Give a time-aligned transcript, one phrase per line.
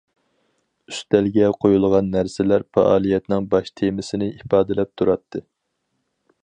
[0.91, 5.49] ئۈستەلگە قويۇلغان نەرسىلەر پائالىيەتنىڭ باش تېمىسىنى ئىپادىلەپ تۇراتتى.